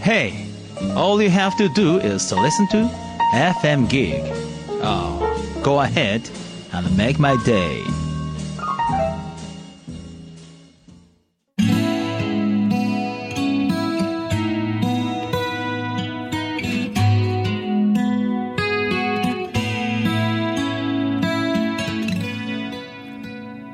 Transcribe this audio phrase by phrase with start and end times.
[0.00, 0.46] Hey,
[0.96, 2.90] all you have to do is to listen to
[3.34, 4.22] FM Gig.
[4.82, 6.28] Oh, go ahead
[6.72, 7.82] and make my day.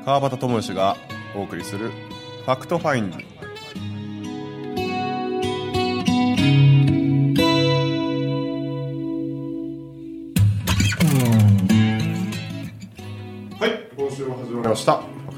[0.03, 0.97] 川端智之が
[1.35, 1.91] お送りする
[2.43, 3.25] 「ファクトファインディ」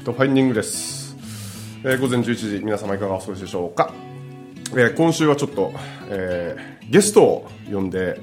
[0.04, 1.16] した「Fact Finding」です、
[1.82, 3.92] えー午前11時皆様いかがお過ごしでしょうか、
[4.72, 5.72] えー今週はちょっと、
[6.10, 8.20] えーゲストを呼んで、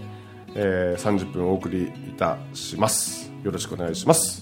[0.54, 3.32] えー30分お送りいたします。
[3.44, 4.41] よろしくお願いします。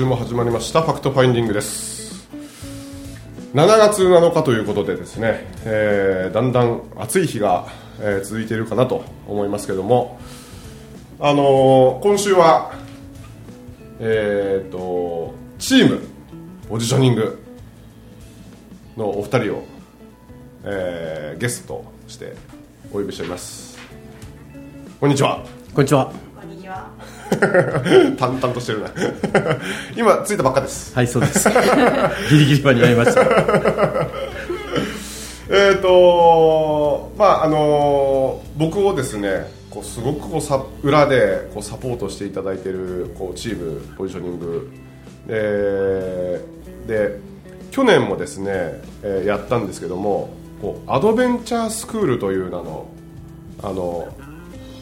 [0.00, 2.26] 週も始まりましたファクトファインディングです。
[3.52, 7.66] 7月7日ということでですね、えーだんだん暑い日が、
[7.98, 10.18] えー続いているかなと思いますけども
[11.18, 12.72] あのー今週は
[13.98, 16.00] えー、とチーム
[16.70, 17.42] ポジショニング
[18.96, 19.64] のお二人を、
[20.64, 22.34] えーゲストとして
[22.90, 23.78] お呼びしております。
[24.98, 25.44] こんにちは。
[25.74, 26.29] こんにちは。
[28.18, 28.90] 淡々としてるな
[29.96, 31.48] 今着いたばっかですはい、そうです。
[32.30, 33.20] ギリギリ間に合いました。
[35.52, 44.70] えーとまああの僕をですねこうすごくこうさ裏でこうサポートしていただいているこうチームポジショニング
[45.26, 46.40] で
[46.86, 47.18] で
[47.72, 50.30] 去年もですね、えーやったんですけども
[50.60, 52.88] こうアドベンチャースクールという名の
[53.62, 54.08] あの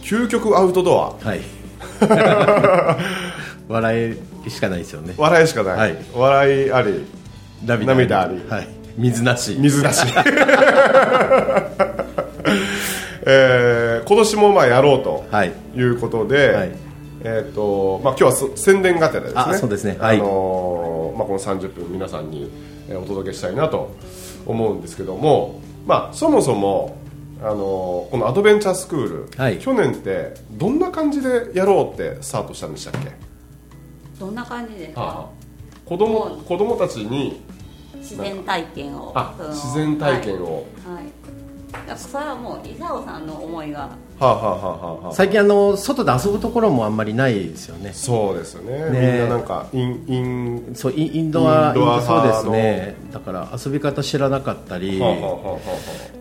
[0.03, 1.58] 究極アウトドアはい。
[3.69, 4.17] 笑
[4.47, 5.15] いしかないですよね。
[5.17, 5.97] 笑いしかない、はい。
[6.15, 7.07] 笑いあり
[7.65, 8.41] 涙涙あり。
[8.49, 8.69] はい。
[8.97, 9.57] 水なし。
[9.59, 10.05] 水出し、
[13.27, 15.53] えー今年もまあやろうとはい。
[15.77, 16.71] いうことで、はい。
[17.21, 19.43] えーとまあ、今日はそ宣伝がてらですね。
[19.47, 19.97] あそうですね。
[20.01, 20.17] はい。
[20.17, 22.51] あのーまあ、この30分皆さんに
[22.89, 23.91] えーお届けしたいなと
[24.47, 26.97] 思うんですけども、まあ、そもそも、
[27.41, 29.59] あのーこのアドベンチャースクール、はい。
[29.59, 33.13] 去年ってどんな感じでやろうってスタートしたんでしたっけ？
[34.19, 35.29] どんな感じですか？
[35.85, 37.41] 子供子供たちに
[37.97, 39.13] 自然体験を。
[39.15, 41.01] あその自然体験を、は
[41.81, 47.93] い、はい、それはもう伊沢さんの思いがはあ、はあはあはあはあ、最近あの、外で遊ぶところもあんまりないですよね。
[47.93, 48.91] そうですよね。
[48.91, 49.13] ね。
[49.13, 52.97] みんななんかインインそう、インインドア、そうですね。
[53.13, 55.59] だから遊び方知らなかったり、はあはあはあは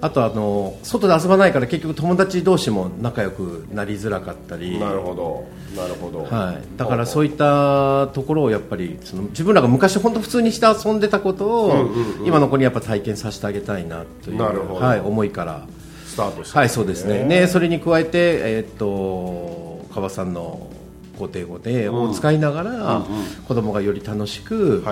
[0.02, 0.09] あ。
[0.09, 4.78] とあの、外で遊ばないから結局友達同士も仲良くなりづらかったり。
[4.78, 5.46] あなるほど。
[5.75, 12.25] なるほど、はい、だからそういったところをやっぱりその自分らが昔本当普通にして遊んでたことを、うんうんうん。
[12.25, 14.86] 今の子にやっぱ体験させてあげたいなというなるほど。
[14.86, 15.77] はい、思いから、ス
[16.18, 17.24] タートして、はい、そうですね。
[17.24, 20.70] ねそれに加えて、えーっと川さんの
[21.18, 23.06] ご定語でを使いながら、
[23.48, 24.92] 子供がより楽しく、こ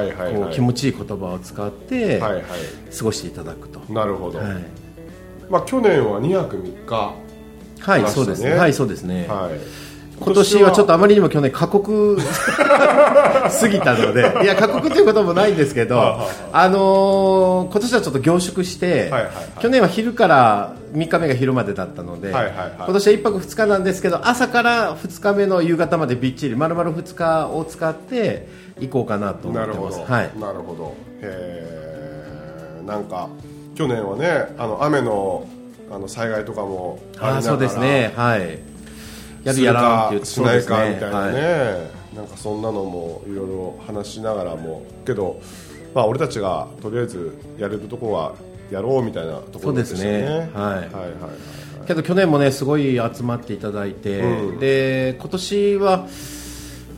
[0.50, 2.44] う気持ちいい言葉を使って、はいはい。
[2.97, 3.81] 過ごしていただくと。
[3.94, 4.63] なるほど、はい。
[5.50, 7.16] まあ、去年は2泊3日。
[7.80, 8.53] はい、そうですね。
[8.53, 9.28] はい、そうですね。
[9.28, 12.17] はい今年はちょっとあまりにも去年過酷
[13.49, 16.01] すぎたので、いや過酷ということもないんですけど、
[16.51, 28.47] あのー今年はちょっと凝縮して、はいはいはい去年は昼から3日目が昼までだったので、はいはいはい今年は1泊2日なんですけど、朝から2日目の夕方までびっちり、丸々2日を使って
[28.79, 29.73] 行こうかなと思ってます。
[29.73, 30.29] なるほど、はい。
[30.39, 30.95] なるほど
[32.85, 33.27] なんか
[33.75, 35.47] 去年はねあの雨の
[35.91, 38.13] あの災害とかもありながらそうですね。
[38.15, 38.75] はい。
[39.45, 45.42] やるやらんっていうしないかみたいなね、はいなんかそんなのもいろいろ話しながらもけど、
[45.94, 48.36] まあ、俺たちがとりあえずやれるとこは
[48.71, 50.21] やろうみたいなところでしたよね。
[50.21, 50.30] ね。
[50.30, 50.83] はいはいはいは
[51.83, 51.88] い。
[51.88, 54.59] けど去年もねすごい集まっていただいて、うん。
[54.59, 56.07] で今年は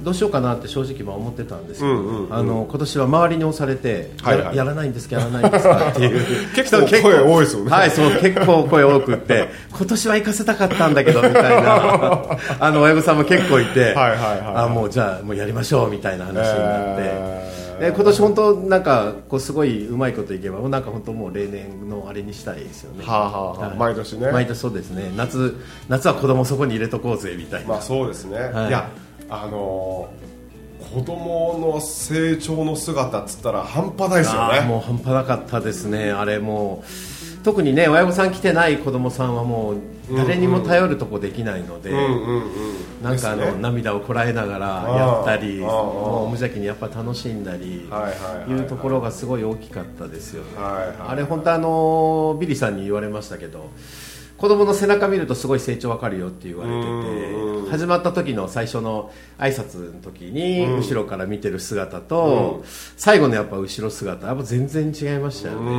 [0.03, 2.33] どうしようかなって正直まあ思ってたんですけど、うんうんうん。
[2.33, 4.55] あの今年は周りに押されて、はいはい。
[4.55, 6.53] ややらないんですかやらないんですか っていう。
[6.55, 7.71] 結構声多いですよね。
[7.71, 12.37] はいそう結構声多くって今年は行かせたかったんだけどみたいな。
[12.59, 14.17] あの親御さんも結構いてはい
[14.55, 16.53] あもうじゃあもうやりましょうみたいな話になって。
[16.99, 17.57] えー。
[17.79, 23.05] で今年本当なんかこうすごいうまいこといけばなんか本当もう例年のあれにしたいですよね。
[23.05, 23.67] はあはあはあ。
[23.69, 23.77] はい。
[23.77, 24.31] 毎年ね。
[24.31, 25.11] 毎年そうですね。
[25.15, 25.55] 夏
[25.87, 27.67] 夏は子供そこに入れとこうぜみたいな。
[27.67, 28.67] まあそうですね、はい。
[28.69, 28.89] い、や
[29.29, 30.27] あのー
[30.93, 34.61] 子供の成長の姿っつったら半端ないですよね。
[34.61, 39.77] もう半端なかったですね、あれもう特にね親御さん来てない子供さんはもう
[40.15, 41.91] 誰にも頼るとこできないので、
[43.01, 43.61] なんかあの、ね。
[43.61, 50.49] 涙をこらえながらやったり、もう無邪気にやっぱ楽しんだり、はいうところがすごい大きかったですよね。
[50.57, 53.71] あれ本当あのビリーさんに言われましたけど。
[54.37, 62.63] 子供の背中見るとすごい成長わかるよって言われてうんて始まった時の最初の挨拶の時に後ろから見てる姿と
[62.95, 65.71] 最後のやっぱ後ろ姿やっぱ全然違いましたよね、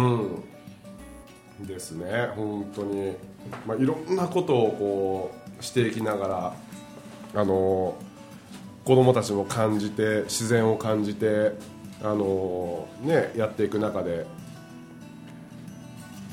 [1.61, 1.67] うん。
[1.67, 3.15] ですね本当に。
[3.67, 6.55] まあいろんなことをこうしていきながら
[7.35, 7.97] あの
[8.85, 11.53] 子供たちも感じて自然を感じて
[12.03, 14.27] あのねやっていく中で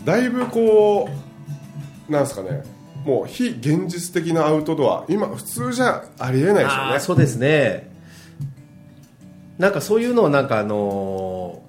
[0.04, 1.35] だいぶこう
[2.10, 2.64] なんですかね。
[3.06, 5.06] もう非現実的なアウトドア。
[5.08, 7.00] 今普通じゃありえないですよね。
[7.00, 7.92] そうですね。
[9.58, 11.66] なんかそういうのをなんかあのー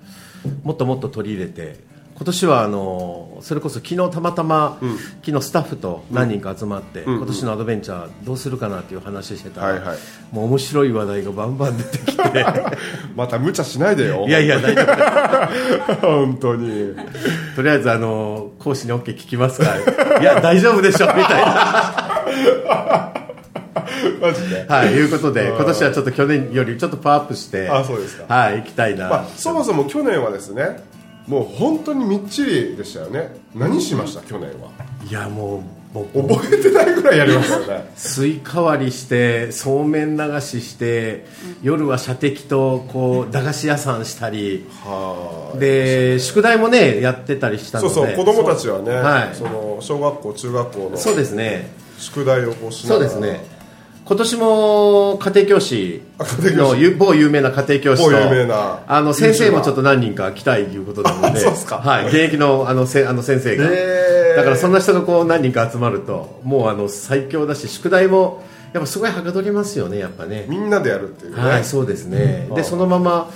[0.62, 1.84] もっともっと取り入れて。
[2.16, 4.78] 今年はあのーそれこそ昨日たまたま、
[5.22, 9.98] 昨日スタッフと何人か集まって、今年のアドベンチャーどうするかなっていう話してたら、はいはい。
[10.32, 12.22] もう面白い話題がバンバン出てきて。
[13.14, 14.82] また無茶しないでよいやいや大丈
[15.92, 16.94] 夫 本当に。
[17.54, 19.76] とりあえずあのー講師に OK 聞きますか。
[20.20, 23.12] いや大丈夫でしょみたいな。
[24.22, 24.64] マジで？
[24.66, 28.34] はいいうことで今年はちょっと去年よりちょっとパワーアップしてあそうですか。
[28.34, 30.82] はい行きたいな、まあ、そもそも去年はですね
[31.26, 33.34] もう本当にみっちりでしたよね。
[33.54, 34.22] 何しました？
[34.22, 34.70] 去年は。
[35.08, 35.62] いやも
[35.92, 37.92] うもう覚えてないぐらいやりましたよね。
[37.96, 41.26] スイカ割りしてそうめん流しして
[41.62, 44.66] 夜は射的とこう駄菓子屋さんしたり。
[44.84, 47.94] はで宿題もねやってたりしたので。
[47.94, 49.34] そうそう子供たちはねはい。
[49.34, 51.70] その小学校中学校のそうですね。
[51.98, 53.55] 宿題をこうしなそうがらですね
[54.08, 56.00] 今年も家庭教師
[56.54, 63.64] のゆ某有名な家庭教師とあの先生もちょっと何人か来たいということなのではい、現役のあのせあの先生が、
[64.36, 70.46] だからそんな人がこう何人か集まるともうあの最強だし宿題もやっぱすごいはかどりますよねやっぱね。
[70.48, 72.46] みんなでやるっていうね、はい、そうですね。
[72.48, 72.54] うん。
[72.54, 73.30] で、そのまま、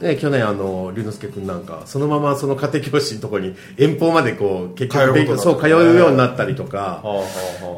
[0.00, 7.02] ね、去年あの龍之介君なんかそのままその家庭教師のところに遠方までこう結局勉強そう通うようになったりとか、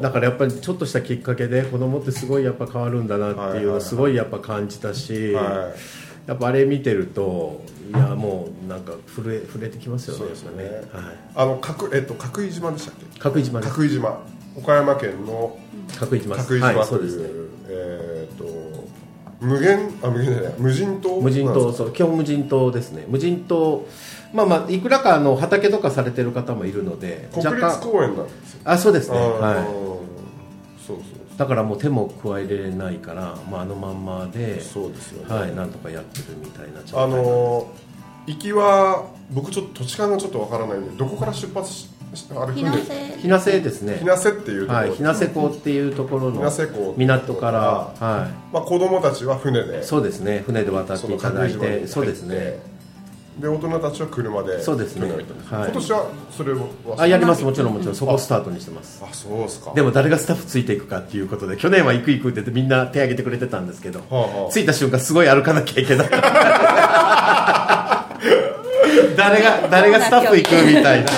[0.01, 5.73] だからやっぱりちょっとしたきっかけで子供ってすごいやっぱ変わるんだなっていうのをすごいやっぱ感じたし、は
[6.27, 10.63] やっぱあれ見てるといやもうなんか震え震えてきますよねそうですよね。
[10.65, 10.83] はい、
[11.35, 13.19] あの角えっと角井島でしたっけ？
[13.19, 14.21] 角井島角井島。
[14.55, 15.57] 岡山県の
[15.97, 16.47] 角井島です。
[16.47, 17.48] 角井はい、島という,、
[19.39, 23.05] 無限あ無限じゃない無人島無人島そう基本無人島ですね。
[23.07, 23.85] 無人島
[24.33, 28.61] まあまあいくらかあの畑とかされてる方もいるので国立公園なんですよ。
[28.65, 29.17] あそうですね。
[29.17, 29.65] は
[30.85, 30.99] そうい
[31.39, 37.89] だからもう手も加えれないから、まあ、あのまんまでそうそうですよね、はいなんとかやってるみたいなあのー
[38.27, 41.98] 行きは僕ちょっと土地勘がちょっとわからないんでどこから出発しあれ
[42.53, 43.99] 日船生日生ですね。
[44.01, 46.93] 日生っていうところ、はい日生港っていうところの港。
[46.97, 49.79] 港からはまあ、子供たちは船で。
[49.79, 50.43] いそうですね。
[50.45, 51.59] 船で渡っていただいて。
[51.59, 52.59] てそうですね。
[53.39, 66.09] で大人たちは車でそうですねはい今年はそれはあやりますもちろんもちろんそこをスタートにしてますあそうですかでも誰がスタッフついていくかっていうことで去年は行く行くって言ってみんな手挙げてくれてたんですけど、はあはあ着いた瞬間すごい歩かなきゃいけない
[69.15, 71.11] 誰が誰がスタッフ行くみたいな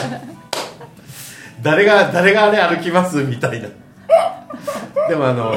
[1.62, 3.70] 誰が誰があれ歩きますみたいな。
[5.10, 5.56] でもあの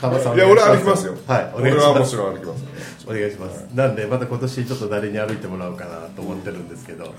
[0.00, 1.14] 川さんいや俺歩きますよ。
[1.26, 1.86] はいお願俺いします。
[1.86, 2.60] はもちろん歩きます。
[2.62, 2.68] よ
[3.08, 3.66] お願いします。
[3.74, 7.12] なんでまた今年ちょっと誰に歩いてもらおうかなと思ってるんですけど、はい。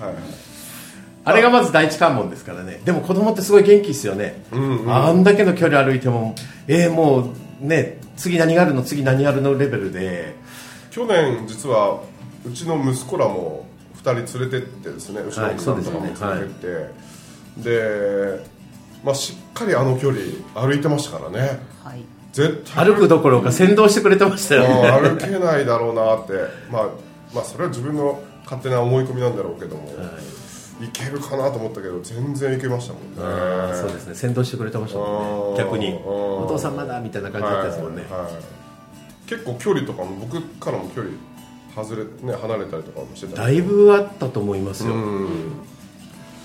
[1.24, 2.80] あれがまず第一関門ですからね。
[2.84, 4.42] でも子供ってすごい元気ですよね、
[4.88, 6.34] あんだけの距離歩いても
[6.66, 7.32] えー、も
[7.62, 10.34] うね次何があるの次何あるのレベルで。
[10.90, 12.00] 去年実は
[12.44, 13.66] うちの息子らも
[14.02, 16.90] 2人連れてってですねうちの奥さんとかも連れてって、
[17.62, 18.44] で、
[19.04, 20.22] まあ、しっかりあの距離
[20.54, 21.60] 歩いてましたからね。
[21.82, 22.04] はい。
[22.32, 22.84] 絶対。
[22.84, 24.88] 歩くどころか先導してくれてましたよね。
[24.88, 26.32] あ歩けないだろうなって、
[26.70, 26.88] まあ、
[27.34, 29.88] まあそれは自分の勝手な思い込みなんだろうけども、
[30.80, 33.76] い、けるかなと思ったけど全然いけましたもんね。
[33.76, 34.14] そうですね。
[34.14, 35.58] 先導してくれてましたもんね。
[35.58, 35.94] 逆に。
[36.04, 38.32] お父さんまだみたいな感じだったですもんね、はいはい。
[39.26, 41.14] 結構距離とかも僕からも距離
[41.74, 45.52] 外れ、ね、離れたりとかもしてただいぶあったと思いますよ、うん。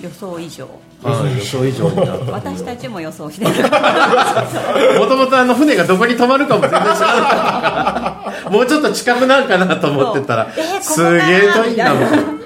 [0.02, 0.66] 予想以上。
[0.66, 2.32] はい予想以上になった。
[2.32, 3.52] 私たちも予想してる。
[5.00, 8.50] もともとあの船がどこに止まるかも全然知らなかったから。
[8.52, 11.94] もうちょっと近くなるかなと思ってたら、えーすげえ遠いんだ。
[11.94, 12.40] も ん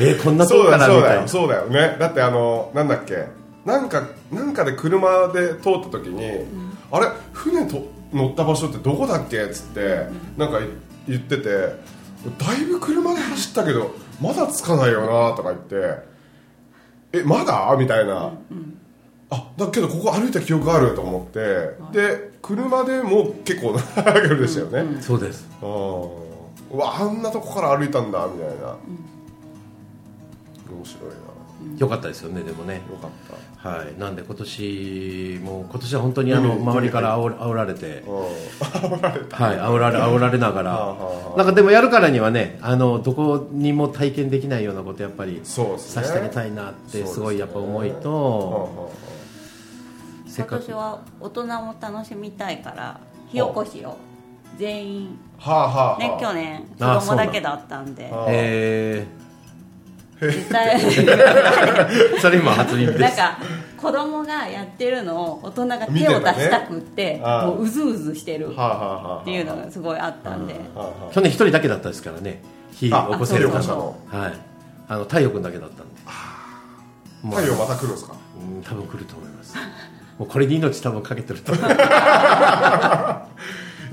[0.00, 1.96] えーこんなそう遠くかだそうだよらみたいなそうだよね。
[1.98, 3.26] だってあのなんだっけ。
[3.64, 6.22] なんかなんかで車で通った時に、
[6.90, 7.06] あれ？
[7.32, 10.06] 船と乗った場所ってどこだっけっつって、
[10.38, 10.62] なんかい
[11.06, 15.98] 言っててだいぶ車で走ったけどまだ着かないよなとか言って
[17.12, 17.74] えまだ？
[17.78, 18.32] みたいな、
[19.30, 21.40] あだけどここ歩いた記憶あると思って。
[21.92, 25.48] で車でも結構な距離でしたよね、そうです。
[25.62, 28.76] あわあんなとこから歩いたんだみたいな、
[30.70, 31.16] 面白いな
[31.76, 32.82] よかったですよねでもね。
[32.88, 33.10] よかっ
[33.62, 33.68] た。
[33.68, 33.98] はい。
[33.98, 38.04] なんで今年もう今年は本当にあの海周りから煽煽られて。
[38.06, 38.24] うん。
[38.60, 39.44] 煽られた。
[39.44, 40.70] はい煽られ煽られながら。
[40.70, 46.02] はあなんかでもやるからにはねあのどこにも体験できないようなことやっぱりそうですね。
[46.02, 48.88] させてあげたいなってすごいやっぱ思いはあとは
[50.28, 50.64] せっかく。
[50.64, 53.96] 今年は大人も楽しみたいから火起こしを
[54.56, 55.18] 全員。
[55.40, 55.98] あはあはあ。
[55.98, 58.08] ね去年子あ供だけだったんで。
[58.12, 58.26] あ。
[58.28, 59.04] え
[60.20, 60.76] 実際。
[60.80, 62.98] ー、 それ今初耳です。
[63.00, 63.38] なんか
[63.76, 67.46] 子供がやってるのを大人が手を出したくってああ。
[67.46, 68.48] もううずうずしてるっ
[69.24, 70.54] ていうのがすごいあったんで。
[71.12, 72.42] 去年一人だけだったですからね。
[72.72, 73.76] 火起こせるあかそう
[74.12, 74.32] そうはい。
[74.88, 75.94] あの太陽君だけだったんで。
[76.06, 76.36] あ
[77.30, 78.14] 太陽また来るんですか？
[78.40, 79.54] うん多分来ると思います。
[80.18, 81.64] もうこれに命多分かけてると思う。
[81.70, 81.74] い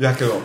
[0.04, 0.42] やけど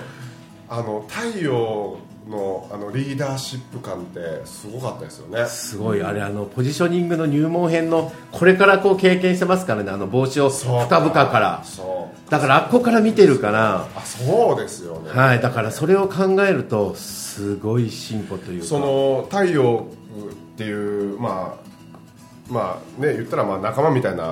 [0.72, 1.98] あの太陽
[2.28, 5.44] のあのリーダーシップ感ってすごかったですよね。
[5.46, 6.02] すごい。
[6.02, 11.64] あれあのポジショニングの入門編のこれからこう経験してますからねあの帽子をそう深々から。
[11.64, 15.10] そうだからあっこから見てるからあそうですよね。
[15.10, 18.66] はいだからそれを考えるとすごい進歩というか。
[18.68, 19.88] その太陽
[20.54, 24.22] っていうまあまあね言ったらまあ仲間みたいな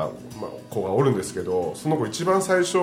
[0.41, 2.77] まあ子がおるんですけどその子一番最初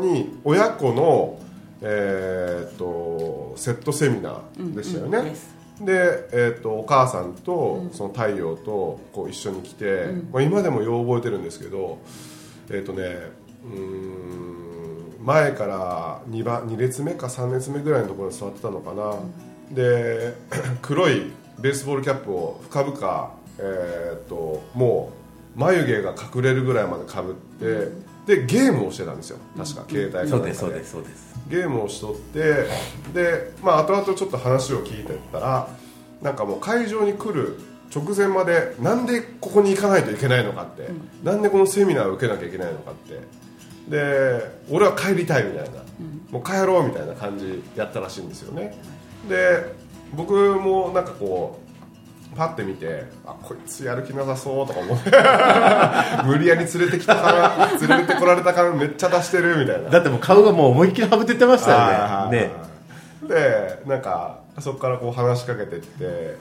[0.00, 1.40] に親子の
[1.82, 5.34] えーっとセットセミナーでしたよね、うんうん
[5.80, 11.98] でえーっとお母さんとその太陽とこう一緒に来て、まあ、今でもよう覚えてるんですけど
[12.68, 13.16] えーっとね
[13.64, 19.14] うーん前から2番2列目か3列目ぐらいのところに座ってたのかな、
[19.70, 20.34] で
[20.80, 25.12] 黒いベースボールキャップを深々、えーっとも
[25.56, 27.88] う眉毛が隠れるぐらいまでかぶって、
[28.30, 29.38] でゲームをしてたんですよ。
[29.56, 30.54] 確か、携帯かで。
[30.54, 31.34] すそうですそうです。
[31.48, 32.66] ゲームをしとって
[33.12, 35.68] で、まあ後々ちょっと話を聞いてったら
[36.22, 37.58] なんかもう会場に来る
[37.94, 40.88] 直前までなんでここに行かないといけないのかって、
[41.24, 43.20] なんでこのセミナーを受けなきゃいけないのかって。
[43.88, 45.82] で俺は帰りたいみたいな、
[46.30, 48.76] もう帰ろうみたいな感じやったらしいんですよね。
[49.28, 49.74] で
[50.14, 51.59] 僕もなんかこう
[52.36, 55.10] パッて見てあこいつやる気なさそうとか思って。
[56.26, 59.90] 無理やり連れてきたから連れてこられた感めっちゃ出してるみたいな。
[59.90, 62.38] だってもう顔がもう思いっきりはぶっててましたよね。
[62.38, 62.50] ね。
[63.28, 66.36] でなんかそこからこう話しかけてって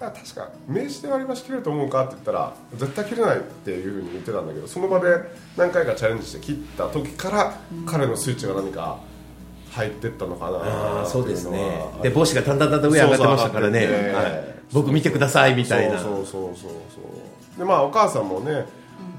[0.00, 5.08] あ確か名刺で割り箸切れると思うかって言ったら絶対切れないっていうふうに言ってたんだけどその場で
[5.56, 7.54] 何回かチャレンジして切った時から
[7.86, 8.98] 彼のスイッチが何か
[9.72, 11.84] 入ってったのかなそうですね。
[12.02, 13.86] で帽子がだんだんだんだん上上がってましたからね。
[14.14, 14.22] は
[14.54, 15.98] い僕見てくださいみたいな。
[15.98, 16.68] そうそうそうそ
[17.56, 18.64] うでまあお母さんもね言っ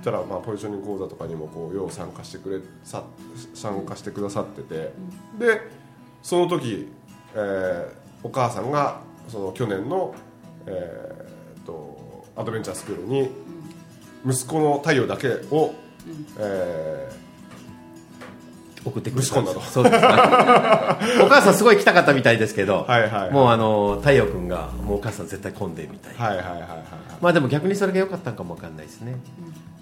[0.03, 3.03] たらまあポジショニング講座とかにもこうよう参加してくれさ
[3.53, 4.93] 参加してくださってて、
[5.37, 5.61] で
[6.21, 6.89] その時、
[7.35, 10.13] えーお母さんがその去年の、
[10.65, 13.29] えーっとアドベンチャースクールに
[14.25, 15.73] 息子の太陽だけを、
[16.37, 17.09] え
[18.85, 19.79] 送ってくそうです。
[19.79, 23.31] ねお母さんすごい来たかったみたいですけどはいはいはい。
[23.31, 26.13] もうあの太陽君がもうお母さん絶対混んでみたい。
[26.13, 26.79] なーはいはいはいはいはい。
[27.21, 29.17] まあでも逆にそれが良かったんかもわかんないですね、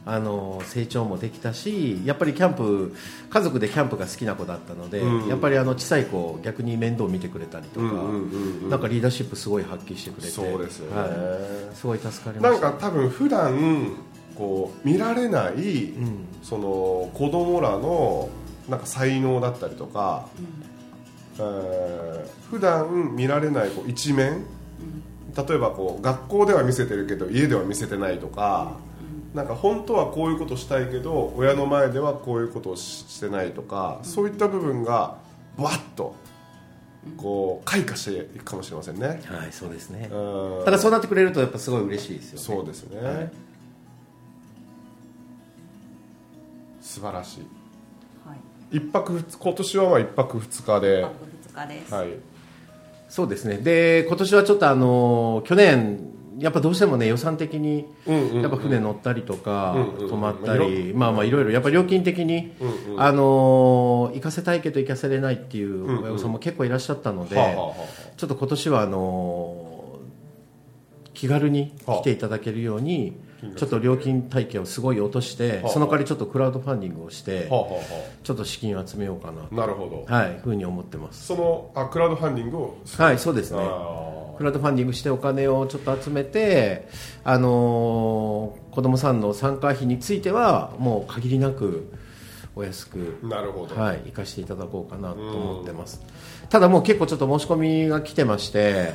[0.05, 2.95] あの成長もできたしやっぱりキャンプ
[3.29, 5.27] 家族でキャンプが好きな子だったので、うん。
[5.27, 8.69] やっぱりあの小さい子を逆に面倒見てくれたりとか、うんうんうんうん。
[8.69, 10.29] なんかリーダーシップすごい発揮してくれて。
[10.29, 12.69] そうですよね、はい、すごい助かりました。
[12.69, 13.95] なんか多分普段
[14.35, 16.25] こう見られない、ん。
[16.41, 18.29] その子供らの
[18.69, 20.27] なんか才能だったりとか、
[21.39, 24.45] えー普段見られないこう一面、
[25.35, 28.77] 例えばこう学校では見せてるけど家では見せてないとか、
[29.33, 35.17] なんか本当はこういうことしたいけど親の前ではこういうことをししてないとか、そういった部分が
[35.57, 36.15] バッと
[37.17, 39.21] こう開花していくかもしれませんね。
[39.25, 40.09] はいそうですね。
[40.09, 40.65] うん。
[40.65, 42.45] ただそうなってくれるとやっぱすごい嬉しいですよね。
[42.45, 43.31] そうですね、はい。
[46.81, 47.56] 素晴らしい
[48.71, 50.87] 一泊二日今年はまあ一泊二日で。
[50.97, 52.07] 1泊2日です、はい。
[53.09, 53.57] そうですね。
[53.57, 59.75] で今年はちょっとあの去年やっぱどうしてもね予算的にやっぱ船乗ったりとか
[60.07, 62.53] 泊まったりまあまあいろいろやっぱ料金的に
[62.97, 67.35] あの行かせたいけど行かせれないっていう親御さんも結構いらっしゃったので
[68.17, 69.66] ちょっと今年はあの
[71.17, 73.17] 気軽に来ていただけるように
[73.55, 75.69] ちょっと料金体系をすごい落としてはあ。
[75.69, 77.47] その代わりちょっとクラウドファンディングをして
[78.23, 80.05] ちょっと資金を集めようかなあなるほど。
[80.13, 81.25] はいふうに思ってます。
[81.25, 83.59] そのあクラウドファンディングをはいそうですね。
[83.61, 86.87] あクラウドファンディングしてお金をちょっと集めて、
[87.23, 91.91] あのー子供さんの参加費についてはもう限りなく
[92.55, 93.75] お安く、ーなるほど。
[93.75, 96.01] はい、行かせていただこうかなと思ってます
[96.49, 98.93] ただもう結構ちょっと申し込みが来てまして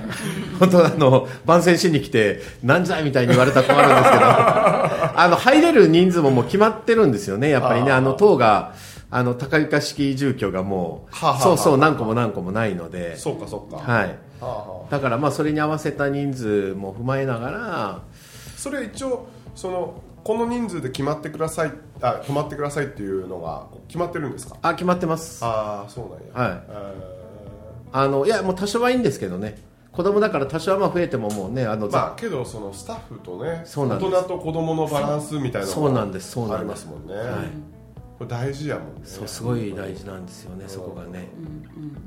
[0.60, 4.24] 本当あの番宣しに来てなんじゃいみたいに言われたら困るんですけど
[5.20, 7.92] あの入れる人数ももう決まってるんですよねやっぱりね。
[7.92, 8.74] あの塔が
[9.10, 13.16] あの高床式住居がもうはあはあそうそう何個も何個もないので。
[13.16, 13.78] そうかそうか。
[13.78, 14.04] はい。
[14.04, 14.90] はあはあ。
[14.90, 18.00] だからまあそれに合わせた人数も踏まえながら
[18.56, 24.56] それ一応そのこの人数で決まってくださいあ泊まってくださいっていうのが決まってるんですか？
[24.62, 25.44] あ決まってます。
[25.44, 26.50] ああそうなんや。
[26.52, 26.62] はい。
[26.68, 27.20] え
[27.92, 29.58] あのいやもう多少はいいんですけどね。
[29.90, 34.08] 子供だから多少はまあ増えてももうねあの、ーまあけどそのスタッフとねそうなんです。
[34.08, 36.86] 大人と子供のバランスみたいなのがそうなんですそうなんです。
[36.86, 37.79] ありますもんね、はい
[38.20, 39.00] これ大事やもんね。
[39.04, 41.28] そうすごい大事なんですよねそこがね、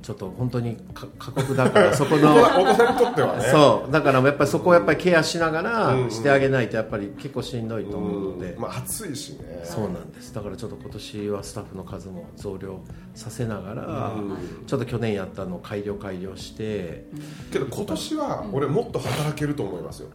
[0.04, 3.44] ちょっと本当にか 過酷だからそこの大人にとってはね。
[3.50, 3.92] そう。
[3.92, 5.62] だからやっぱりそこをやっぱりケアしなが
[5.94, 6.04] うんうん。
[6.06, 8.62] らしてあげないとやっぱり結構しんどいと思うので、うん。
[8.62, 9.62] まあ暑いしね。
[9.64, 10.32] そうなんです。
[10.36, 12.80] だからちょっと今年はスタッフの数も増量
[13.16, 14.38] させながら、うん。
[14.68, 17.08] ちょっと去年やったのを改良改良して、
[17.52, 20.10] けど今年は俺もっと働けると思いますよ。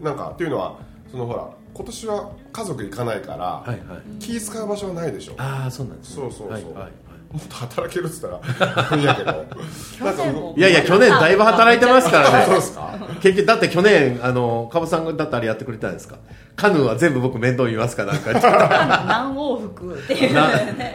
[0.00, 0.78] なんかっていうのは
[1.14, 3.78] そのほら今年は家族行かないから、はいはい。
[4.18, 5.34] 気使う場所はないでしょ。
[5.38, 6.22] ああそうなんですね。
[6.22, 6.92] そうそうそう、はいはいはい。
[7.32, 9.30] もっと働けるっつったら変やけど。
[10.56, 12.44] いやいや去年だいぶ働いてますからね。
[12.46, 12.90] そうですか？
[13.22, 16.16] 結局だって去年あのカボさんがだってあれやってくれたんですか？
[16.56, 20.48] カヌーは全部僕面倒見ますかなんか何往復っていうな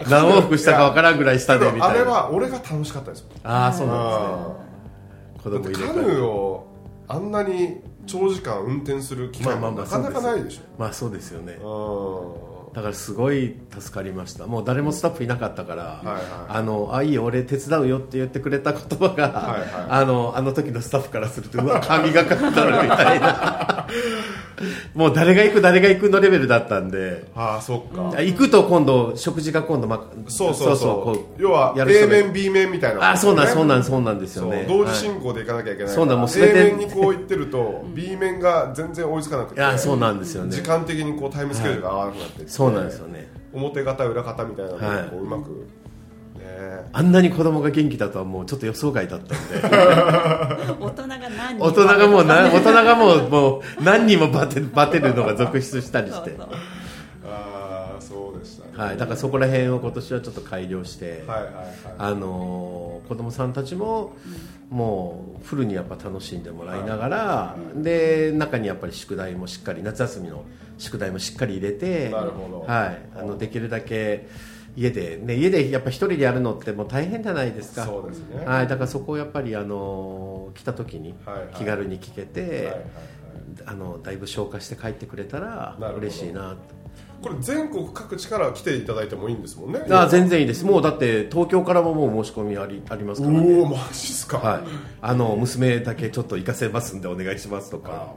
[0.10, 1.96] 何往復したかわからんぐらいしたけねみたいな。
[1.96, 3.26] どあれは俺が楽しかったですよ。
[3.44, 4.24] ああそうなんですね。
[4.26, 4.70] あ
[5.44, 6.66] 子供入れ替えーを
[7.10, 10.62] あんなに長時間運転する機会もなかなかないでしょ。
[10.80, 11.54] まあそうですよね。
[11.54, 11.66] う
[12.46, 14.46] んだからすごい助かりました。
[14.46, 16.24] もう誰もスタッフいなかったから、はいはい。
[16.50, 19.70] あのあいいよ俺手伝うよって言ってくれた言葉が、はいはい。
[19.90, 23.88] あのあの時のスタッフからするとうわ神がかったるみたいな。
[24.94, 27.26] もう誰が行く誰が行くのレベルだったんで。
[27.36, 28.22] ああそっか。
[28.22, 31.16] 行くと今度食事が今度、ま、そうそうそう。
[31.16, 34.66] こ要は A が面 B 面みたいなあそうなんそうなんすそうなんですよね。
[34.68, 34.96] 同時はい。
[34.96, 40.56] 進行で行かなきゃいけないそうなんもう全て A 面にこう行ってると B 面が全然追いつかなくてそうなんですよね。
[40.56, 43.28] 時間的にこうタイムスケジュールが合わなくなっていってそうなんですよね。
[43.54, 44.96] 表方裏方みたいなのはい。
[44.98, 45.50] がこううまく。
[46.38, 46.90] ね。
[46.92, 49.36] あんなに子供が元気だとはもうちょっと予想外だったんで。
[50.80, 56.32] 大人が何人大人がもうな大人がもうもう何人もバテバテるのが続出したりして。
[56.32, 56.48] そうそう。
[57.32, 58.72] ああそうでしたね。
[58.76, 61.66] はい、だからそこら辺を今年はちょっと改良して、はいはいはい。
[61.98, 64.14] あのー子供さんたちも、
[64.70, 70.44] もうフルにやっぱ楽しんでもらいながら、で中にやっぱり宿題もしっかり夏休みの
[70.80, 72.62] 宿題もしっかり入れてなるほど。
[72.62, 74.28] はい、あのできるだけ
[74.76, 77.86] 家で、ね、家でやっぱ一人でやるのってもう大変じゃないですか。
[77.86, 78.46] そうですね。
[78.46, 81.14] はい、だからそこをやっぱり、あのー来た時に
[81.56, 82.82] 気軽に聞けて、はいはいはい。
[83.66, 86.58] あのだいぶ消化して帰ってくれたら嬉しいなと。
[87.22, 89.82] これ全国各地から来ていただいてもいいんですもんね。
[89.90, 90.66] あ全然いいです。
[90.66, 93.60] もうだって東京からももう申し込みありありますからね。
[93.60, 94.38] おおマジっすか。
[94.38, 94.62] はい、
[95.02, 98.14] あの娘だけちょっと行かせますんでお願いしますとか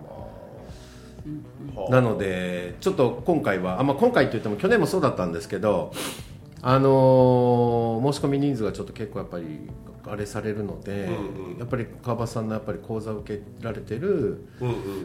[1.89, 5.93] なのでちょっと今回はあ、まあ、今回といっても去年もそうだったんですけど
[6.61, 9.69] あのー申し込み人数がちょっと結構やっぱり
[10.07, 11.59] あれされるので、うんうん。
[11.59, 14.49] やっぱり川端さんのやっぱり講座を受けられてる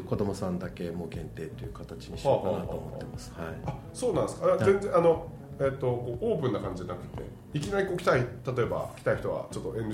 [0.08, 3.48] 子供さんだけもう限定という形にしようかなと思ってます、はい。
[3.66, 4.54] あそうなんですか。
[4.54, 5.28] あ全然あの
[5.60, 9.94] えっとこうオープンな感じじゃなくていきなりこう来たい例えば来たい人はちょっと NG なんで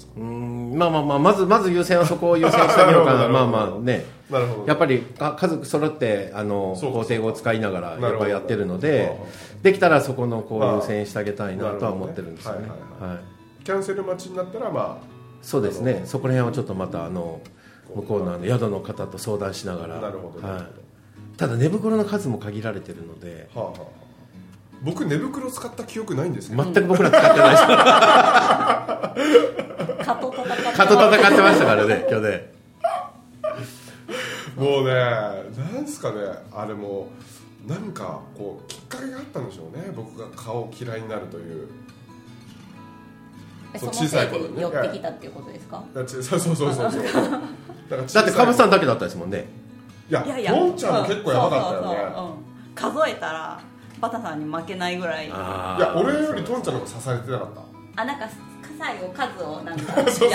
[0.00, 0.12] すか？
[0.16, 3.28] うーんまあまあまあまずまず優先はそこを優先してあげようかな。
[3.30, 4.04] まあまあね。
[4.30, 4.66] なるほど。
[4.66, 9.24] やっぱりか家族揃ってあのそうか校庭を使いながらやっぱりやってるのであ
[9.62, 12.60] できたらそこのこあう優先してあげたいなとは思ってるんですよね。
[12.62, 13.18] なるほはい。
[13.64, 14.98] キャンセル待ちになったらま
[15.42, 16.02] そうですね。
[16.06, 17.40] そこら辺はちょっとまたあの
[17.94, 20.00] 向こうのあの宿の方と相談しながら。
[20.00, 20.62] なるほどはい。
[21.36, 23.80] ただ寝袋の数も限られてるのであはあはあ
[24.84, 27.62] 僕寝袋使った記憶ないんですけど、全く僕ら使ってないです。
[30.04, 32.42] 蚊と戦って蚊と戦ってましたからね去年。
[34.56, 36.16] もうねなんですかね
[36.52, 37.08] あれも
[37.66, 41.68] なんかこうきっかけがあったんでしょうね僕が顔嫌いになるという。
[43.76, 44.62] その小さい頃にね。
[44.62, 45.82] 寄ってきたっていうことですか？
[45.94, 46.90] だってそうそうそうそう。
[46.92, 47.02] そ う
[47.90, 49.46] だだってカブさんだだけだったですもんね。
[50.10, 51.86] いやトンちゃんも結構やばかったよね。
[51.86, 52.26] そうそうそう。
[52.26, 53.04] うん。
[53.04, 53.60] 数えたら
[54.00, 55.30] バタさんに負けないぐらい。
[55.32, 57.48] ああいや俺よりトンちゃんの方が支えてなかっ
[57.96, 58.04] た？
[58.04, 58.26] なんか
[58.78, 60.26] 最後数をなんかやった気がすそ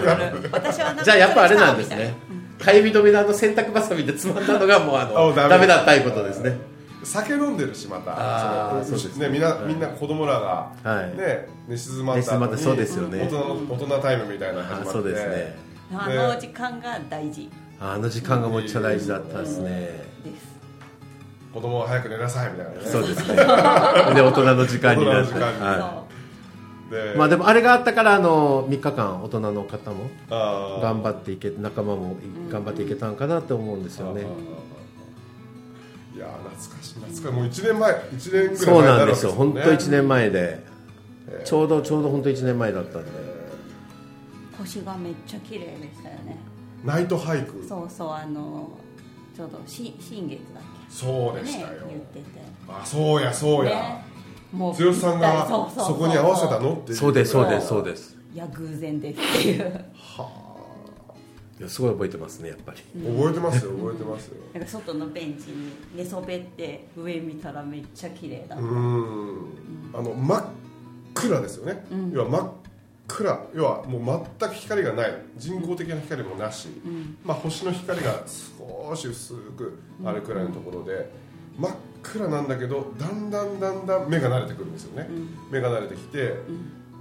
[0.00, 0.48] うやる。
[0.52, 2.14] 私はなんかじゃあやっぱあれなんですね。
[2.62, 5.48] かゆみ止めのあの洗濯ばさみでつまんだのがもうあの あダメ。
[5.50, 6.56] ダメだったいうことですね。
[7.04, 8.82] 酒飲んでるしまた。
[8.82, 9.28] そうですね。
[9.28, 11.16] みんなみんな子供らがはい。
[11.16, 13.20] ね寝静まった後にそうですよね。
[13.22, 14.88] 大人の大人タイムみたいな始まって。
[14.88, 15.58] あそうですね。
[15.94, 17.48] あの時間が大事。
[17.78, 19.70] あの時間がめっちゃ大事だったですね。
[20.24, 20.55] です
[21.56, 22.80] 子供は早く寝なさいみたいなね。
[22.84, 23.34] そうですね。
[23.34, 23.42] で
[24.20, 25.32] 大人の時間になって。
[25.32, 26.04] は
[26.90, 32.16] でいまあでもあれがあったからあの3日間大人の方も頑張っていけ仲間も
[32.50, 34.26] 頑張っていけたんかなと思うんですよね。
[36.14, 37.24] いやー懐かしい懐かしい。
[37.32, 39.32] もう1年前1年ぐらい前そうなんにですよ。
[39.32, 40.62] 本当ね1年前で。
[41.42, 43.10] ちょうどちょうど本当1年前だったんで。
[44.58, 46.36] 星がめっちゃ綺麗でしたよね。
[46.84, 47.64] ナイトハイク。
[47.66, 48.68] そうそうあの
[49.34, 51.68] ちょうどし新月だっけそうでしたよ。
[51.68, 52.24] ね言ってて。
[52.68, 53.70] あそうやそうや。
[53.70, 54.04] ね。
[54.52, 55.86] もう剛さんがそうそうそう。
[55.86, 58.16] そこに合わせたのってそうですそうですそうです。
[58.32, 59.84] いや偶然ですっていう。
[61.58, 62.78] いやすごい覚えてますねやっぱり。
[63.02, 64.36] 覚えてますよ覚えてますよ。
[64.52, 69.46] なんか外のベンチに寝そべって上見たらめっちゃ綺麗だった、うーん。
[69.94, 70.44] あの真っ
[71.14, 72.50] 暗ですよね、要は真っ
[73.06, 75.14] 暗要はもう全く光がない。
[75.36, 76.68] 人工的な光もなし、
[77.24, 81.10] まあ、星の光が少し薄くあるくらいのところで、
[81.58, 85.08] 真っ暗なんだけどだんだんだんだん目が慣れてくるんですよね、
[85.50, 86.34] 目が慣れてきて、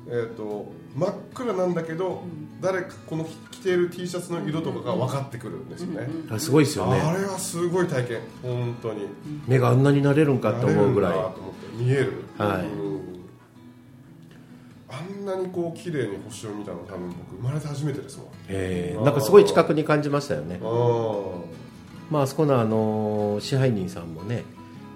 [0.08, 2.24] えー、と真っ暗なんだけど、
[2.62, 8.20] 誰かこの着ている T シャツの色とかが分かってくるんですよね、あすごいですよあねれはすごい体験。
[8.42, 9.08] 本当に。
[9.48, 11.14] 目があんなになれるんかと思うぐらい。
[11.78, 12.14] 見える。
[12.38, 12.66] はい。
[12.66, 12.95] うんあ
[15.26, 19.04] んなにこう綺麗に星を見たの多分僕生まれて初めてですもんえー。
[19.04, 20.60] なんかすごい近くに感じましたよね。
[22.10, 24.44] まああそこのあの支配人さんもね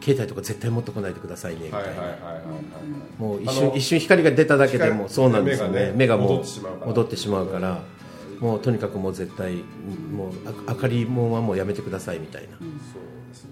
[0.02, 3.22] 携帯とか絶対持ってこないでくださいねみたはいいなはいはいはいはい。
[3.22, 5.92] もう一瞬一瞬光が出ただけでも光そうなんですよね。
[5.96, 6.44] 目がもう
[6.86, 7.82] 戻ってしまうから
[8.40, 9.56] もうとにかくもう絶対
[10.14, 12.50] もうあ明かりもんはもうやめてくださいみたいな。
[12.60, 12.68] そう
[13.30, 13.52] ですね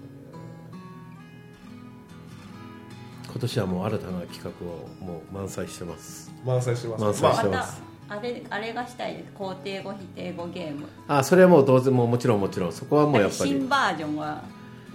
[3.38, 6.32] 今年はもう新たな企画をもう満載してます。
[6.44, 7.04] 満載してます。
[7.04, 9.26] 満載まあましてますたあれあれがしたいです。
[9.38, 10.88] 肯定語否定語ゲーム。
[11.06, 12.72] あそれはもう当然もうもちろんもちろん。
[12.72, 13.50] そこはもうやっぱり。
[13.50, 14.42] 新バージョンは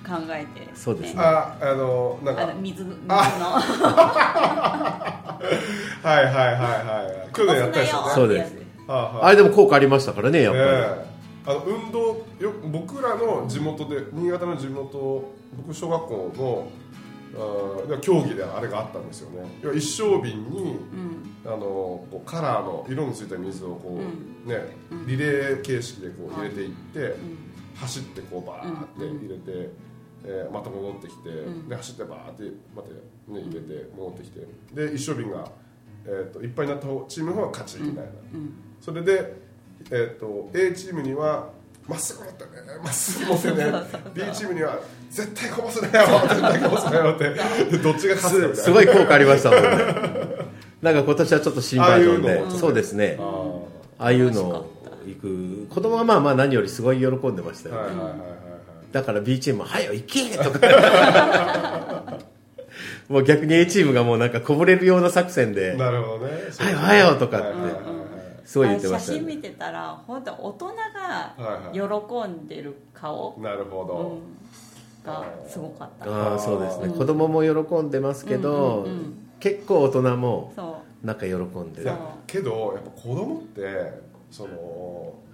[0.06, 1.21] 考えて、そうですね。
[1.21, 2.43] ああのなんか。
[2.43, 3.15] あの水水の。
[3.15, 3.32] は
[6.03, 8.56] いはいはいはい去年やったでしょそうです。
[8.88, 10.69] はあはああれでも効果ありましたからねやっぱり、え
[11.10, 11.13] え。
[11.45, 16.67] あの運動よ僕らの地元で新潟の地元僕小学校の
[17.36, 19.48] あ競技であれがあったんですよね。
[19.62, 20.78] 要は一升瓶に、
[21.46, 24.00] あのこうカラーの色のついた水をこ
[24.46, 24.58] う、ね
[25.08, 27.15] リレー形式でこう入れていって、
[27.76, 29.69] 走ってこうバーって入れて、
[30.26, 31.30] えーまた戻ってきて、
[31.67, 32.43] で走ってバーって
[32.76, 34.39] また、ね、入れて戻ってきて
[34.74, 35.52] で一升瓶が、
[36.06, 38.12] えー、といっぱいになった方チームの方が勝ちみたいな、
[38.80, 39.34] それで、
[39.89, 41.50] えー、と A チームには
[41.88, 42.50] まっすぐ持ってね。
[42.84, 43.72] まっすぐ持ってね
[44.13, 46.08] B チームには絶対こぼすなよ。
[46.30, 47.30] 絶対こぼすなよって。
[47.72, 48.56] でどっちが勝つかみたいな。
[48.56, 49.69] すごい効果ありましたもんね。
[50.82, 53.17] なんか今年はちょっと新バージョンでそうですね。
[53.19, 53.24] あ
[54.00, 54.72] ああいうのを
[55.06, 57.76] 行く子供はまあまあ何よりすごい喜んでましたよ。
[57.76, 58.93] ね、ーはいはいはいはいはい。
[58.93, 60.60] だから B チームも「はよ行け!」とか。
[63.10, 65.76] もう逆に A チームがもうなんかこぼれるような作戦で。
[65.76, 67.48] なるほどね「はよはよ!」とかって。
[67.48, 68.12] はいはいはいはい
[68.43, 69.19] すごい言ってましたね。
[69.19, 73.86] 真見てたら本当大人はいが喜んでる顔なるほ
[75.06, 81.06] ど、がすごかった、ああそうですね、子供も喜んでますけど、うんうんうん結構大人もそう。
[81.06, 81.91] なんか喜んでる。
[82.25, 83.91] けどやっぱ子供って
[84.32, 84.53] その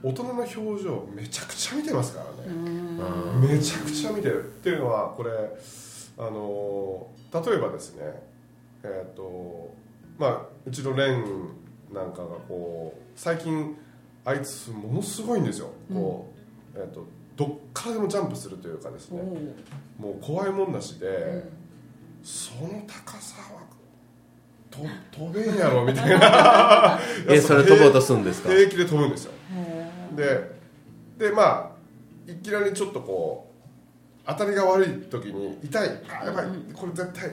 [0.02, 2.58] 大人の表情めちゃくちゃ見てますからね。
[3.39, 4.43] めちゃくちゃ見てる。
[4.43, 5.30] っていうのはこれ
[6.17, 8.04] あの例えばですね
[8.82, 9.76] えっ、と
[10.17, 11.24] まあうちのレン
[11.93, 13.75] なんかがこう最近
[14.25, 15.69] あいつものすごいんですよ。
[15.91, 16.32] こ
[16.75, 19.21] う、えっとどっからでもジャンプするというかですね。
[19.97, 21.43] もう怖いもんなしで、
[22.23, 23.62] その高さは
[24.69, 24.80] と
[25.17, 26.99] 飛べんやろみたいな。
[27.28, 28.49] えそれ飛ぼうとするんですか？
[28.49, 29.32] 平気で飛ぶんですよ。
[30.15, 30.52] で
[31.17, 31.73] でま
[32.28, 35.89] あいきなりちょっとこう当たりが悪い時に痛い
[36.21, 37.32] あやばいこれ絶対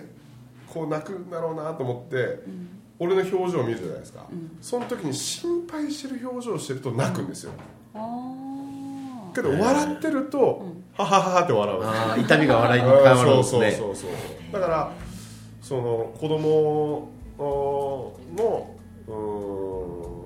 [0.72, 2.40] こう泣くんだろうなと思って、
[2.98, 4.26] 俺の表情を見るじゃないですか、
[4.60, 7.52] その時に心配してる表情をしてると泣くんですよ、
[7.94, 12.22] あけど笑ってると、ははははって笑う。
[12.22, 14.16] 痛みが笑いに変わるんですそうねそうそうそ
[14.50, 14.60] う。
[14.60, 14.92] だから
[15.60, 18.70] その子供の
[19.06, 19.12] うー
[20.12, 20.16] ん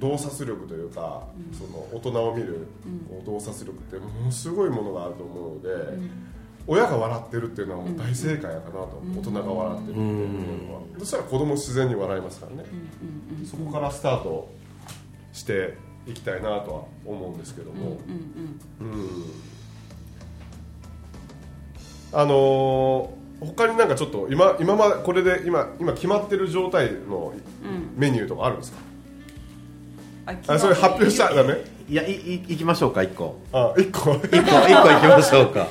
[0.00, 2.66] 洞察力というか、その大人を見る
[3.08, 5.68] こう洞察力ってものすごいものがあると思うので、
[6.66, 12.64] 親が笑ってるっていうのはもう大正解やかなと、大人が笑ってるっていうのは、そしたら子供自然に笑いますからね、
[13.44, 14.48] そこからスタート
[15.32, 17.98] していきたいなとは思うんですけども、
[18.80, 19.24] うん
[22.12, 27.34] あのー他になんかちょっと今今までこれで今今決まってる状態の
[27.96, 28.78] メニューとかあるんですか、
[30.46, 31.56] あそれ発表しちゃダメ？
[31.88, 33.38] いやいいいきましょうか一個。
[33.52, 34.14] あ一個。
[34.14, 35.66] 一個一個いきましょうか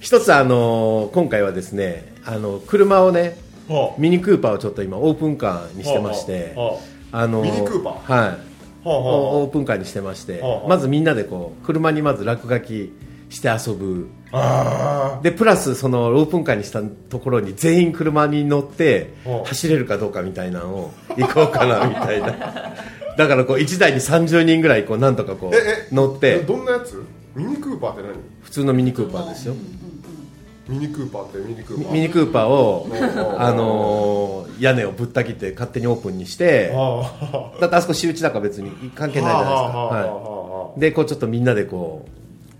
[0.00, 3.36] 一つあの今回はですねあの車をね
[3.68, 4.00] はあ。
[4.00, 6.78] ミニクーパーをちょっと今オープンカーにしてましてはあは
[7.12, 8.26] あのミニクーパー？
[8.26, 8.38] はい。
[8.84, 12.92] オープンカーにしてましてまずみんなでこう車にまず落書き
[13.28, 14.08] して遊ぶ。
[14.30, 19.48] あでプラスそのオープンカーにしたところに全員車に乗ってはあ。
[19.48, 22.30] 走れるかどうかみたいなのを行こうかなみたいな。
[23.18, 26.36] だからこう1台に30人ぐらいこうなんとかこえうえ乗って。
[26.38, 27.02] どんなやつ？
[27.34, 28.12] ミニクーパーって何？
[28.42, 29.54] 普通のミニクーパーですよ
[30.68, 31.92] ミニクーパーってミニクーパー。
[31.92, 32.88] ミニクーパーを
[33.38, 40.80] ああのー屋根をぶった切って勝手にオープンにしてあだってあそこ私有地だから別に関係ないじゃないですか、はい。
[40.80, 42.18] でこうちょっとみんなでこう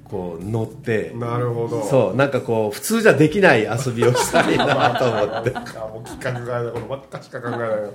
[0.08, 1.12] こう乗って。
[1.14, 1.82] なるほど。
[1.84, 5.52] そうなんかこう普通じゃできない遊びをしたいなと思って。
[5.76, 7.92] あもう企画がないこのばっかしか考えないよ。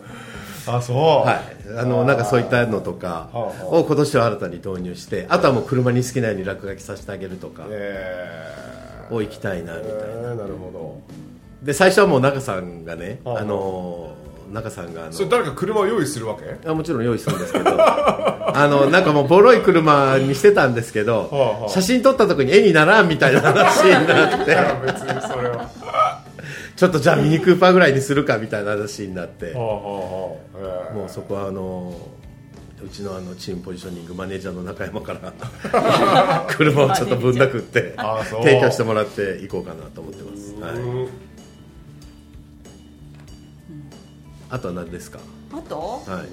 [0.67, 0.97] あそう。
[1.28, 7.63] はい、あのなんかそういったのとかを今年は新たに導入してあとはもう車に好きなように落書きさせてあげるとか。
[7.69, 8.72] え
[9.12, 10.36] を行きたいなみたいな。
[10.36, 11.02] なるほ
[11.62, 14.12] で最初はもう中さんがねはああの
[14.52, 16.68] 中さんがあのどそれ誰か車を用意するわけ？
[16.70, 17.66] あもちろん用意するんですけど。
[18.56, 24.56] あのなんかもうボロい車にしてたんですけど、はあはあ写真撮った時に絵にならんみたいな話になって。
[24.86, 25.58] 別にそれは。
[25.82, 26.20] は
[26.76, 29.54] ちょっとじゃあミニクーパーぐらいにするかみたいな話になって。
[29.56, 30.58] あはあはあ。
[30.92, 31.94] えーもうそこはあの
[32.84, 35.34] うちのあのチームポジショニングマネージャーの中山から
[36.50, 37.96] 車をちょっとぶんだくって
[38.43, 41.10] 提供してもらっていこうかなと思ってます、はい、うん。
[44.50, 45.19] あとは何ですか、
[45.52, 46.04] あと？
[46.06, 46.28] はい、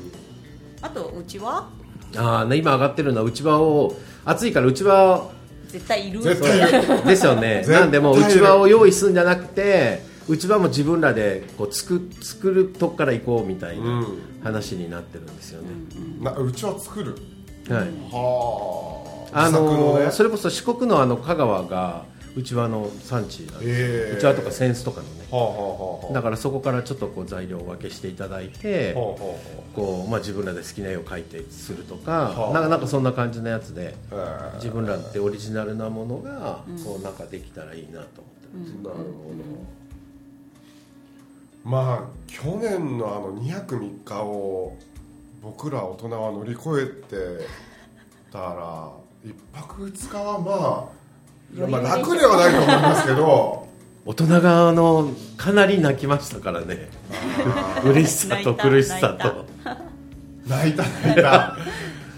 [0.83, 1.69] あとうちは？
[2.17, 5.31] ああね今上がってるのは内輪を暑いから内輪
[5.69, 6.21] 絶対いる。
[6.21, 7.05] 絶対いる。
[7.07, 7.65] ですよね。
[7.69, 14.05] なんでもう内輪を用意するんじゃなくて内輪も自分らでこう作作るとこから行こうみたいな
[14.45, 15.69] 話になってるんですよね、
[16.21, 17.17] なうちは作る。
[17.69, 17.89] はい。
[18.11, 19.51] はあ。
[19.51, 20.11] のね。
[20.13, 22.05] それこそ四国のあの香川が
[22.37, 24.11] 内輪の産地なんですえ。
[24.15, 25.21] え内輪とか扇子とかのね。
[25.31, 25.55] はあはあ
[26.07, 29.17] はあだからそこからちょっとこう材料を分けしていただいてはあは
[29.75, 39.80] こう、まあ、自分らで好きな絵を描いてするとかはあなんかなんかそんな感じのやつであはあ自分らでオリジナルなものがこうなんかできたらいいなと思ってます、なるほど
[41.65, 44.77] まあ去年のあの2泊3日を
[45.43, 47.47] 僕ら大人は乗り越えて
[48.33, 48.91] たら
[49.25, 53.69] 1泊2日はまあ、まあ、楽ではないと思いますけど
[54.07, 56.89] 大人があのかなり泣きましたからね。
[57.85, 59.45] 嬉しさと苦しさと。
[60.47, 61.57] 泣いた泣いた。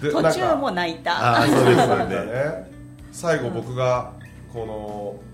[0.01, 1.13] で途中も泣いた。
[1.13, 2.71] ああそうですよね
[3.11, 4.13] 最後僕が
[4.53, 5.32] この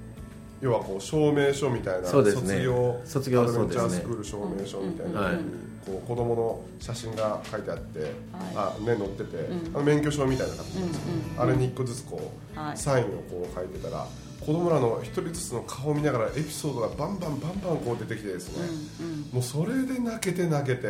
[0.61, 2.55] 要はこう証明書みたいなそうですね。
[2.55, 5.39] 卒業卒業アドベンチャースクール証明書みたいな。
[5.87, 8.13] こう子供の写真が書いてあって、
[8.55, 9.77] あね載ってて、うん。
[9.77, 11.01] あの免許証みたいな形なんです
[11.39, 12.77] あれに一個ずつこう、はい。
[12.77, 14.07] サインをこう書いてたら
[14.41, 18.69] 子供らの一人ずつの顔を見ながらエピソードがバンバンバンバンこう出てきてですね、
[19.33, 20.89] もうそれで泣けて泣けて、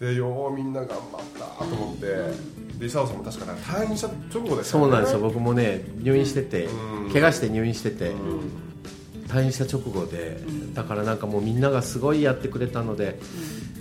[0.00, 0.98] でようみんな頑張っ
[1.58, 2.06] たと思って、
[2.78, 4.84] で伊沢さんも確かね退院した直後ですよね。
[4.84, 5.20] そうなんですよ。
[5.20, 7.12] 僕もね入院しててうん。
[7.12, 8.12] 怪我して入院してて
[9.28, 10.38] 退院した直後で
[10.74, 13.18] だからなんかもうみんながすごいやってくれたので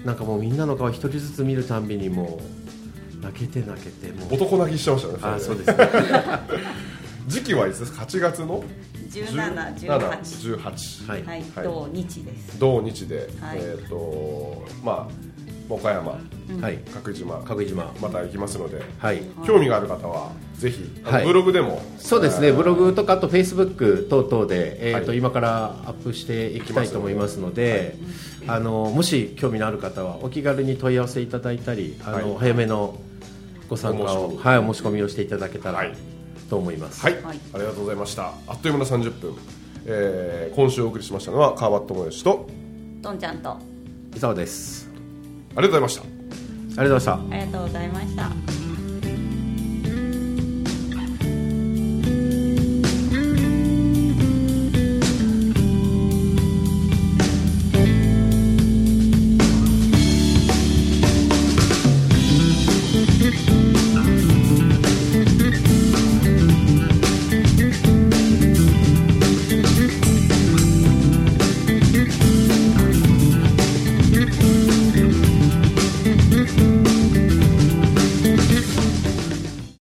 [0.06, 4.36] なんかもうみんなの顔一人ずつ見るたんびにもう泣けて泣けてもう。
[4.36, 5.90] 男泣きしてましたねあそうれですね。
[7.28, 8.64] 時期はいつですか？8月の
[9.12, 11.24] ？1718 18はい。
[11.24, 11.64] はい、はい。
[11.64, 12.60] 土日です。
[12.60, 13.60] 同日で、はい。
[13.60, 15.27] えっ、とまあ
[15.70, 16.20] 岡山
[16.62, 16.78] はい。
[16.94, 17.38] 角島。
[17.44, 17.94] 角島。
[18.02, 19.22] また行きますのではい。
[19.46, 21.26] 興味がある方はぜひはい。
[21.26, 22.48] ブログでもそうですね。
[22.48, 25.18] えーブログとかあとフェイスブック等々で、えーとはい。
[25.18, 27.96] 今からアップしていきたいと思いますので、
[28.48, 32.38] あのもし興味のある方はお気軽に問い合わせいただいたりあの、はい。
[32.40, 32.98] 早めの
[33.70, 34.44] ご参加をお申し込み。
[34.44, 35.94] はい、お申し込みをしていただけたらはい。
[36.50, 37.40] と思います、はい、はい。
[37.54, 38.32] ありがとうございました。
[38.48, 39.36] あっという間の30分、
[39.86, 42.48] えー今週お送りしましたのは川端智義と
[43.02, 43.58] とんちゃんと。
[44.16, 44.86] 伊沢です。
[44.86, 44.87] あ
[45.62, 46.82] りがとうございました。
[46.82, 47.14] ありがとうございました。
[47.14, 48.67] ありがとうございました